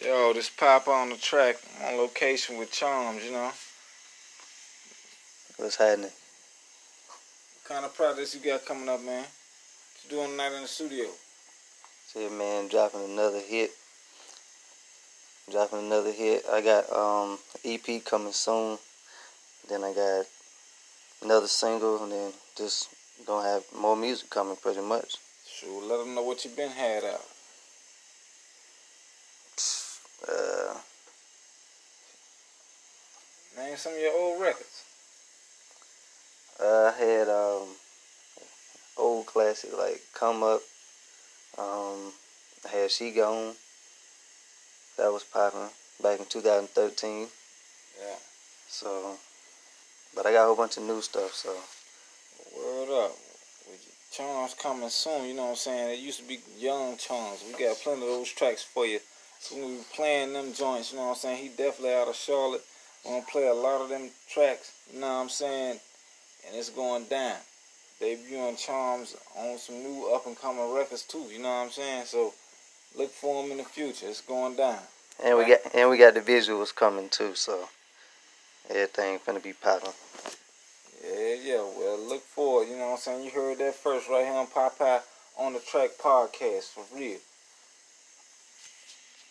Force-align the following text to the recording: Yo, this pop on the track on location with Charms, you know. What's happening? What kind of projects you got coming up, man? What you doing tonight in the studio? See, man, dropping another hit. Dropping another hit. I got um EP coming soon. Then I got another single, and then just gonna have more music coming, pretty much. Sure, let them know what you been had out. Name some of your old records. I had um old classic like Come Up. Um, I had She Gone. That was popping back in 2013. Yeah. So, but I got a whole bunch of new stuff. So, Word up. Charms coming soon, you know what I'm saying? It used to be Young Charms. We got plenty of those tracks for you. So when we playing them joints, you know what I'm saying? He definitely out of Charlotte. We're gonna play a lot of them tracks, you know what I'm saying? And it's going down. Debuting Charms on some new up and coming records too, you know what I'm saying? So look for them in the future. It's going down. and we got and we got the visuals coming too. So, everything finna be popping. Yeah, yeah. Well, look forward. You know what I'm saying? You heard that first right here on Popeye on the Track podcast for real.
Yo, 0.00 0.32
this 0.32 0.48
pop 0.48 0.86
on 0.86 1.08
the 1.08 1.16
track 1.16 1.56
on 1.84 1.96
location 1.96 2.56
with 2.56 2.70
Charms, 2.70 3.24
you 3.24 3.32
know. 3.32 3.50
What's 5.56 5.74
happening? 5.74 6.12
What 6.12 7.64
kind 7.64 7.84
of 7.84 7.96
projects 7.96 8.32
you 8.32 8.40
got 8.40 8.64
coming 8.64 8.88
up, 8.88 9.00
man? 9.02 9.24
What 9.24 10.04
you 10.04 10.10
doing 10.10 10.30
tonight 10.30 10.54
in 10.54 10.62
the 10.62 10.68
studio? 10.68 11.06
See, 12.06 12.28
man, 12.28 12.68
dropping 12.68 13.06
another 13.06 13.40
hit. 13.40 13.72
Dropping 15.50 15.80
another 15.80 16.12
hit. 16.12 16.44
I 16.48 16.60
got 16.60 16.92
um 16.92 17.38
EP 17.64 18.04
coming 18.04 18.32
soon. 18.32 18.78
Then 19.68 19.82
I 19.82 19.92
got 19.92 20.26
another 21.24 21.48
single, 21.48 22.04
and 22.04 22.12
then 22.12 22.32
just 22.56 22.88
gonna 23.26 23.48
have 23.48 23.64
more 23.76 23.96
music 23.96 24.30
coming, 24.30 24.54
pretty 24.62 24.80
much. 24.80 25.16
Sure, 25.44 25.82
let 25.82 25.98
them 25.98 26.14
know 26.14 26.22
what 26.22 26.44
you 26.44 26.52
been 26.52 26.70
had 26.70 27.02
out. 27.02 27.24
Name 33.58 33.76
some 33.76 33.92
of 33.92 33.98
your 33.98 34.16
old 34.16 34.40
records. 34.40 34.84
I 36.60 36.92
had 36.96 37.28
um 37.28 37.68
old 38.96 39.26
classic 39.26 39.76
like 39.76 40.00
Come 40.14 40.44
Up. 40.44 40.60
Um, 41.58 42.12
I 42.64 42.68
had 42.72 42.90
She 42.92 43.10
Gone. 43.10 43.54
That 44.96 45.12
was 45.12 45.24
popping 45.24 45.70
back 46.00 46.20
in 46.20 46.26
2013. 46.26 47.26
Yeah. 48.00 48.14
So, 48.68 49.16
but 50.14 50.26
I 50.26 50.32
got 50.32 50.44
a 50.44 50.46
whole 50.46 50.56
bunch 50.56 50.76
of 50.76 50.84
new 50.84 51.02
stuff. 51.02 51.34
So, 51.34 51.50
Word 52.56 53.06
up. 53.06 53.12
Charms 54.12 54.54
coming 54.54 54.88
soon, 54.88 55.26
you 55.26 55.34
know 55.34 55.44
what 55.44 55.50
I'm 55.50 55.56
saying? 55.56 55.90
It 55.90 55.98
used 55.98 56.20
to 56.20 56.26
be 56.26 56.38
Young 56.58 56.96
Charms. 56.96 57.44
We 57.46 57.64
got 57.64 57.76
plenty 57.76 58.02
of 58.02 58.08
those 58.08 58.30
tracks 58.32 58.62
for 58.62 58.86
you. 58.86 59.00
So 59.40 59.56
when 59.56 59.70
we 59.72 59.80
playing 59.94 60.32
them 60.32 60.52
joints, 60.54 60.92
you 60.92 60.98
know 60.98 61.06
what 61.06 61.10
I'm 61.10 61.16
saying? 61.16 61.42
He 61.42 61.48
definitely 61.48 61.94
out 61.94 62.08
of 62.08 62.16
Charlotte. 62.16 62.64
We're 63.04 63.12
gonna 63.12 63.24
play 63.30 63.46
a 63.48 63.54
lot 63.54 63.80
of 63.80 63.88
them 63.88 64.10
tracks, 64.28 64.72
you 64.92 65.00
know 65.00 65.06
what 65.06 65.22
I'm 65.22 65.28
saying? 65.28 65.78
And 66.46 66.56
it's 66.56 66.70
going 66.70 67.04
down. 67.04 67.36
Debuting 68.00 68.56
Charms 68.58 69.16
on 69.36 69.58
some 69.58 69.82
new 69.82 70.12
up 70.14 70.26
and 70.26 70.38
coming 70.38 70.72
records 70.72 71.02
too, 71.02 71.26
you 71.32 71.38
know 71.40 71.48
what 71.48 71.64
I'm 71.66 71.70
saying? 71.70 72.04
So 72.06 72.32
look 72.96 73.10
for 73.10 73.42
them 73.42 73.50
in 73.52 73.58
the 73.58 73.64
future. 73.64 74.06
It's 74.08 74.20
going 74.20 74.56
down. 74.56 74.78
and 75.24 75.36
we 75.36 75.46
got 75.46 75.58
and 75.74 75.90
we 75.90 75.98
got 75.98 76.14
the 76.14 76.20
visuals 76.20 76.74
coming 76.74 77.08
too. 77.08 77.34
So, 77.34 77.68
everything 78.70 79.18
finna 79.18 79.42
be 79.42 79.52
popping. 79.52 79.90
Yeah, 81.04 81.34
yeah. 81.42 81.62
Well, 81.76 81.98
look 82.08 82.22
forward. 82.22 82.68
You 82.68 82.76
know 82.76 82.86
what 82.86 82.92
I'm 82.92 82.98
saying? 82.98 83.24
You 83.24 83.30
heard 83.30 83.58
that 83.58 83.74
first 83.74 84.08
right 84.08 84.24
here 84.24 84.34
on 84.34 84.46
Popeye 84.46 85.00
on 85.38 85.52
the 85.54 85.60
Track 85.60 85.90
podcast 86.02 86.64
for 86.74 86.84
real. 86.96 87.18